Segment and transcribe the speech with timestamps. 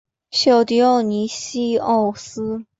[0.31, 2.65] 小狄奥尼西奥斯。